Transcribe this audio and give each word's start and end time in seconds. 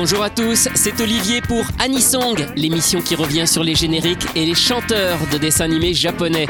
Bonjour 0.00 0.22
à 0.22 0.30
tous, 0.30 0.68
c'est 0.76 1.00
Olivier 1.00 1.40
pour 1.40 1.66
Anisong, 1.80 2.46
l'émission 2.54 3.00
qui 3.00 3.16
revient 3.16 3.48
sur 3.48 3.64
les 3.64 3.74
génériques 3.74 4.28
et 4.36 4.46
les 4.46 4.54
chanteurs 4.54 5.18
de 5.32 5.38
dessins 5.38 5.64
animés 5.64 5.92
japonais. 5.92 6.46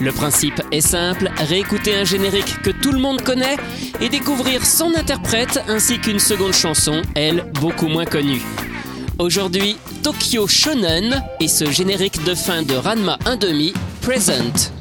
Le 0.00 0.12
principe 0.12 0.62
est 0.72 0.80
simple, 0.80 1.30
réécouter 1.36 1.94
un 1.94 2.04
générique 2.04 2.62
que 2.62 2.70
tout 2.70 2.92
le 2.92 2.98
monde 2.98 3.20
connaît 3.20 3.58
et 4.00 4.08
découvrir 4.08 4.64
son 4.64 4.94
interprète 4.94 5.62
ainsi 5.68 5.98
qu'une 5.98 6.18
seconde 6.18 6.54
chanson, 6.54 7.02
elle, 7.14 7.44
beaucoup 7.60 7.88
moins 7.88 8.06
connue. 8.06 8.40
Aujourd'hui, 9.18 9.76
Tokyo 10.02 10.46
Shonen 10.46 11.22
et 11.38 11.48
ce 11.48 11.70
générique 11.70 12.24
de 12.24 12.34
fin 12.34 12.62
de 12.62 12.76
Ranma 12.76 13.18
1.5, 13.26 13.74
Present. 14.00 14.72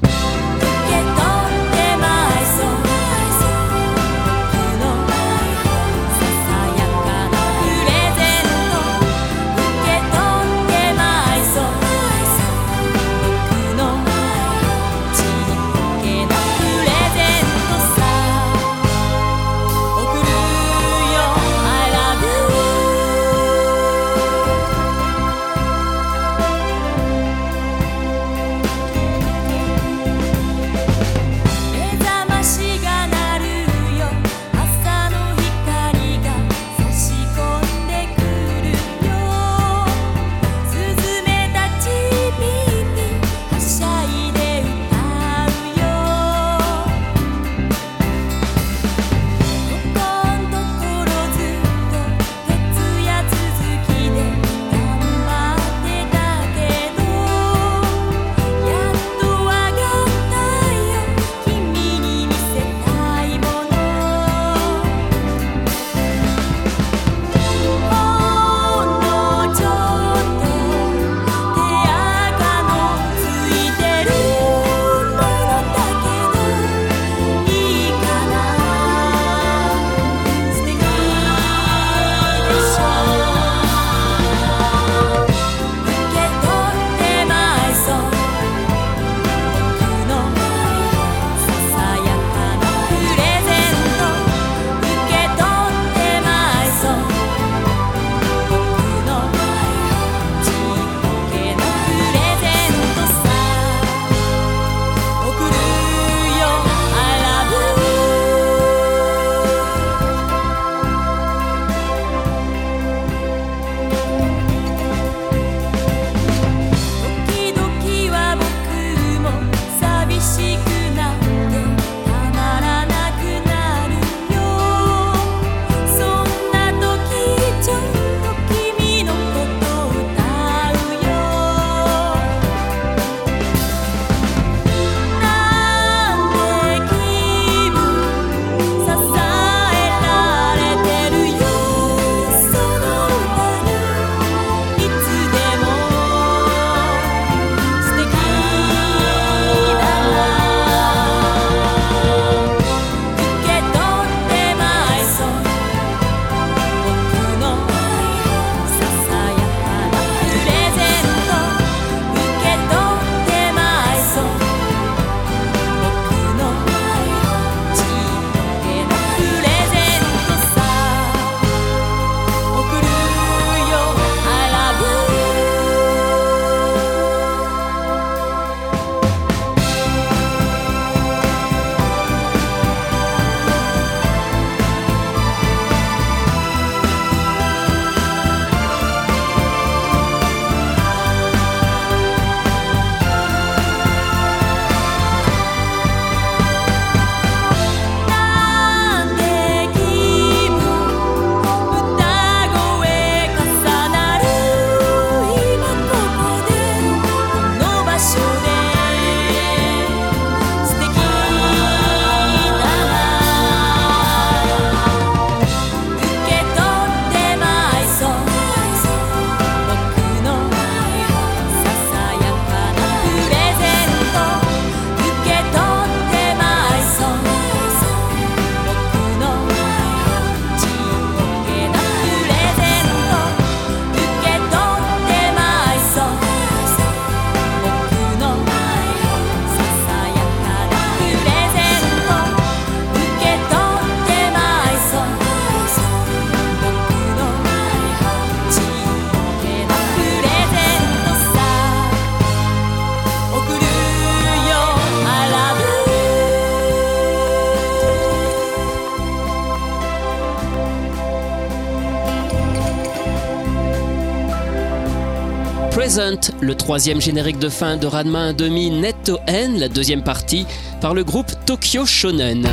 Le 266.41 266.55
troisième 266.55 266.99
générique 266.99 267.39
de 267.39 267.47
fin 267.47 267.77
de 267.77 267.87
Ranma 267.87 268.33
1.5 268.33 268.81
Netto 268.81 269.17
N, 269.27 269.57
la 269.57 269.69
deuxième 269.69 270.03
partie, 270.03 270.45
par 270.81 270.93
le 270.93 271.05
groupe 271.05 271.31
Tokyo 271.45 271.85
Shonen. 271.85 272.45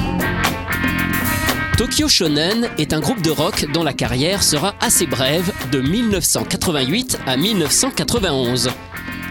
Tokyo 1.77 2.07
Shonen 2.07 2.69
est 2.79 2.93
un 2.93 3.01
groupe 3.01 3.21
de 3.21 3.31
rock 3.31 3.67
dont 3.73 3.83
la 3.83 3.95
carrière 3.95 4.45
sera 4.45 4.77
assez 4.81 5.07
brève 5.07 5.51
de 5.73 5.81
1988 5.81 7.19
à 7.27 7.37
1991. 7.37 8.71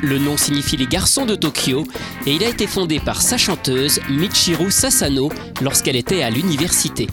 Le 0.01 0.17
nom 0.17 0.35
signifie 0.35 0.75
les 0.75 0.87
garçons 0.87 1.25
de 1.25 1.35
Tokyo 1.35 1.85
et 2.25 2.33
il 2.33 2.43
a 2.43 2.49
été 2.49 2.67
fondé 2.67 2.99
par 2.99 3.21
sa 3.21 3.37
chanteuse 3.37 4.01
Michiru 4.09 4.71
Sasano 4.71 5.29
lorsqu'elle 5.61 5.95
était 5.95 6.21
à 6.21 6.29
l'université. 6.29 7.07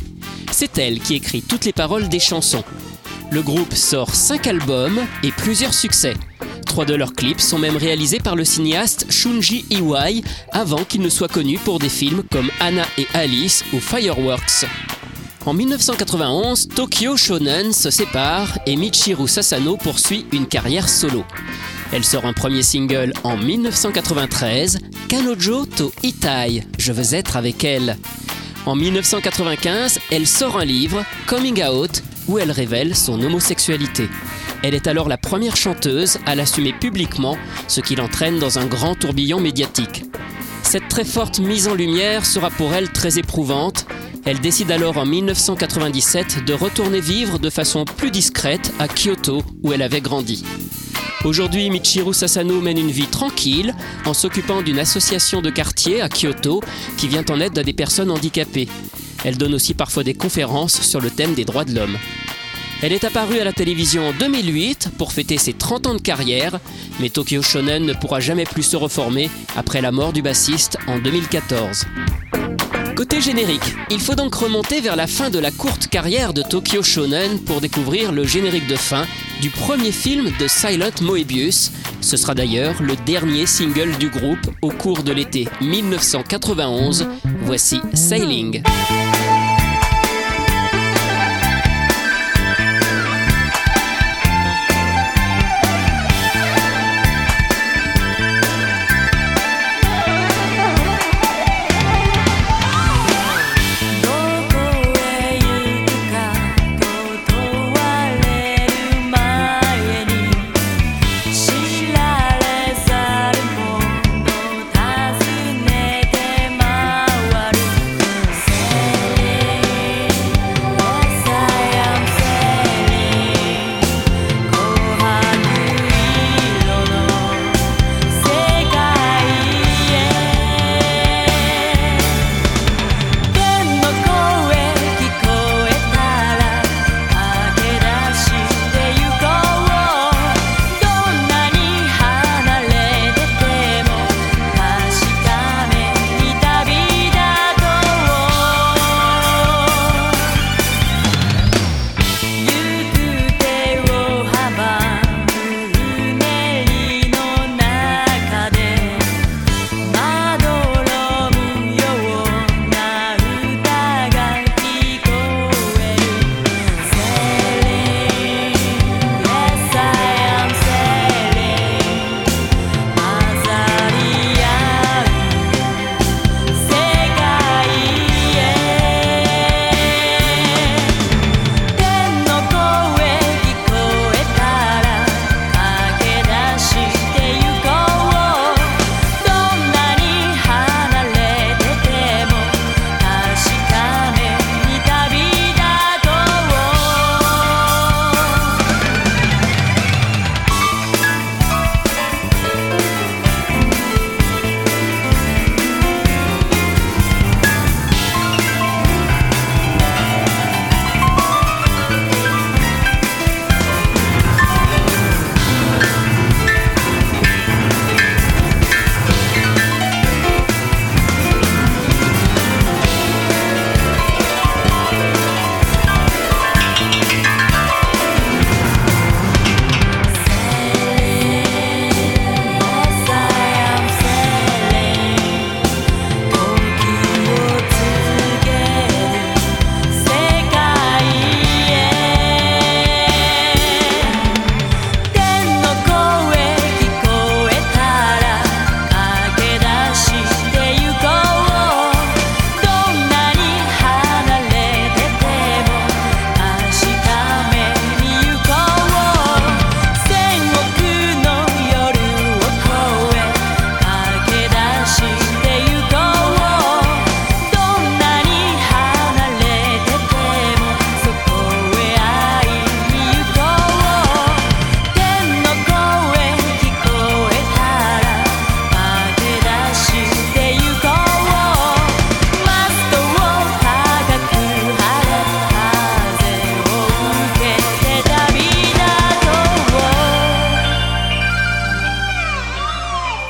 C'est 0.50 0.76
elle 0.78 0.98
qui 0.98 1.14
écrit 1.14 1.42
toutes 1.42 1.64
les 1.64 1.72
paroles 1.72 2.08
des 2.08 2.18
chansons. 2.18 2.64
Le 3.30 3.42
groupe 3.42 3.74
sort 3.74 4.16
5 4.16 4.48
albums 4.48 4.98
et 5.22 5.30
plusieurs 5.30 5.74
succès. 5.74 6.14
Trois 6.68 6.84
de 6.84 6.94
leurs 6.94 7.14
clips 7.14 7.40
sont 7.40 7.58
même 7.58 7.76
réalisés 7.76 8.20
par 8.20 8.36
le 8.36 8.44
cinéaste 8.44 9.06
Shunji 9.10 9.64
Iwai 9.70 10.22
avant 10.52 10.84
qu'il 10.84 11.00
ne 11.00 11.08
soit 11.08 11.26
connu 11.26 11.58
pour 11.58 11.78
des 11.78 11.88
films 11.88 12.22
comme 12.30 12.50
Anna 12.60 12.84
et 12.98 13.06
Alice 13.14 13.64
ou 13.72 13.80
Fireworks. 13.80 14.66
En 15.46 15.54
1991, 15.54 16.68
Tokyo 16.68 17.16
Shonen 17.16 17.72
se 17.72 17.90
sépare 17.90 18.58
et 18.66 18.76
Michiru 18.76 19.26
Sasano 19.26 19.78
poursuit 19.78 20.26
une 20.30 20.46
carrière 20.46 20.88
solo. 20.88 21.24
Elle 21.90 22.04
sort 22.04 22.26
un 22.26 22.34
premier 22.34 22.62
single 22.62 23.14
en 23.24 23.38
1993, 23.38 24.78
Kanojo 25.08 25.64
to 25.64 25.90
Itai, 26.02 26.64
Je 26.78 26.92
veux 26.92 27.14
être 27.14 27.36
avec 27.38 27.64
elle. 27.64 27.96
En 28.66 28.76
1995, 28.76 29.98
elle 30.10 30.26
sort 30.26 30.58
un 30.58 30.66
livre, 30.66 31.02
Coming 31.26 31.64
Out, 31.64 32.02
où 32.28 32.38
elle 32.38 32.52
révèle 32.52 32.94
son 32.94 33.20
homosexualité. 33.22 34.10
Elle 34.62 34.74
est 34.74 34.86
alors 34.86 35.08
la 35.08 35.16
première 35.16 35.56
chanteuse 35.56 36.18
à 36.26 36.34
l'assumer 36.34 36.72
publiquement, 36.72 37.36
ce 37.68 37.80
qui 37.80 37.94
l'entraîne 37.94 38.38
dans 38.38 38.58
un 38.58 38.66
grand 38.66 38.94
tourbillon 38.94 39.40
médiatique. 39.40 40.04
Cette 40.62 40.88
très 40.88 41.04
forte 41.04 41.38
mise 41.38 41.68
en 41.68 41.74
lumière 41.74 42.26
sera 42.26 42.50
pour 42.50 42.74
elle 42.74 42.90
très 42.90 43.18
éprouvante. 43.18 43.86
Elle 44.24 44.40
décide 44.40 44.70
alors 44.70 44.98
en 44.98 45.06
1997 45.06 46.44
de 46.44 46.52
retourner 46.52 47.00
vivre 47.00 47.38
de 47.38 47.50
façon 47.50 47.84
plus 47.84 48.10
discrète 48.10 48.72
à 48.78 48.88
Kyoto 48.88 49.42
où 49.62 49.72
elle 49.72 49.82
avait 49.82 50.00
grandi. 50.00 50.44
Aujourd'hui, 51.24 51.70
Michiru 51.70 52.12
Sasano 52.12 52.60
mène 52.60 52.78
une 52.78 52.90
vie 52.90 53.06
tranquille 53.06 53.74
en 54.04 54.14
s'occupant 54.14 54.62
d'une 54.62 54.78
association 54.78 55.40
de 55.40 55.50
quartier 55.50 56.00
à 56.00 56.08
Kyoto 56.08 56.62
qui 56.96 57.08
vient 57.08 57.24
en 57.30 57.40
aide 57.40 57.58
à 57.58 57.62
des 57.62 57.72
personnes 57.72 58.10
handicapées. 58.10 58.68
Elle 59.24 59.36
donne 59.36 59.54
aussi 59.54 59.74
parfois 59.74 60.04
des 60.04 60.14
conférences 60.14 60.80
sur 60.80 61.00
le 61.00 61.10
thème 61.10 61.34
des 61.34 61.44
droits 61.44 61.64
de 61.64 61.74
l'homme. 61.74 61.96
Elle 62.80 62.92
est 62.92 63.04
apparue 63.04 63.40
à 63.40 63.44
la 63.44 63.52
télévision 63.52 64.08
en 64.08 64.12
2008 64.12 64.90
pour 64.98 65.12
fêter 65.12 65.36
ses 65.36 65.52
30 65.52 65.86
ans 65.88 65.94
de 65.94 66.00
carrière, 66.00 66.60
mais 67.00 67.10
Tokyo 67.10 67.42
Shonen 67.42 67.84
ne 67.84 67.92
pourra 67.92 68.20
jamais 68.20 68.44
plus 68.44 68.62
se 68.62 68.76
reformer 68.76 69.30
après 69.56 69.80
la 69.80 69.90
mort 69.90 70.12
du 70.12 70.22
bassiste 70.22 70.78
en 70.86 70.98
2014. 70.98 71.86
Côté 72.94 73.20
générique, 73.20 73.74
il 73.90 74.00
faut 74.00 74.14
donc 74.14 74.34
remonter 74.34 74.80
vers 74.80 74.96
la 74.96 75.08
fin 75.08 75.28
de 75.28 75.40
la 75.40 75.50
courte 75.50 75.88
carrière 75.88 76.32
de 76.32 76.42
Tokyo 76.42 76.82
Shonen 76.82 77.40
pour 77.40 77.60
découvrir 77.60 78.12
le 78.12 78.24
générique 78.24 78.66
de 78.68 78.76
fin 78.76 79.06
du 79.40 79.50
premier 79.50 79.92
film 79.92 80.30
de 80.38 80.46
Silent 80.46 81.02
Moebius. 81.02 81.72
Ce 82.00 82.16
sera 82.16 82.34
d'ailleurs 82.34 82.80
le 82.80 82.94
dernier 83.06 83.46
single 83.46 83.96
du 83.98 84.08
groupe 84.08 84.50
au 84.62 84.70
cours 84.70 85.02
de 85.02 85.12
l'été 85.12 85.48
1991. 85.60 87.08
Voici 87.42 87.80
Sailing. 87.94 88.62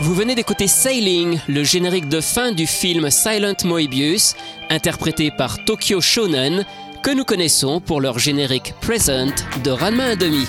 Vous 0.01 0.15
venez 0.15 0.37
d'écouter 0.37 0.69
Sailing, 0.69 1.41
le 1.49 1.65
générique 1.65 2.09
de 2.09 2.21
fin 2.21 2.53
du 2.53 2.69
film 2.69 3.11
Silent 3.11 3.57
Moebius, 3.65 4.37
interprété 4.71 5.33
par 5.33 5.65
Tokyo 5.65 6.01
Shonen, 6.01 6.65
que 7.03 7.11
nous 7.11 7.25
connaissons 7.25 7.81
pour 7.81 8.01
leur 8.01 8.21
générique 8.21 8.75
Present 8.81 9.35
de 9.65 9.71
Ranma 9.71 10.15
1,5. 10.15 10.47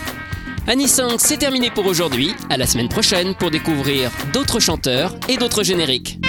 Anisang, 0.68 1.18
c'est 1.18 1.38
terminé 1.38 1.72
pour 1.72 1.88
aujourd'hui. 1.88 2.36
À 2.52 2.58
la 2.58 2.68
semaine 2.68 2.90
prochaine 2.90 3.34
pour 3.34 3.50
découvrir 3.50 4.12
d'autres 4.34 4.60
chanteurs 4.60 5.16
et 5.28 5.38
d'autres 5.38 5.64
génériques. 5.64 6.20